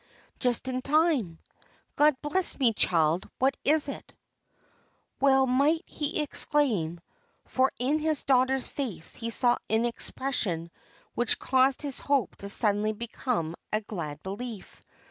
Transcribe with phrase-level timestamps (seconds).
[0.39, 1.37] "Just in time.
[1.95, 3.29] God bless me, child!
[3.37, 4.15] what is it?"
[5.19, 7.01] Well might he exclaim,
[7.45, 10.71] for in his daughter's face he saw an expression
[11.13, 14.81] which caused his hope to suddenly become a glad belief.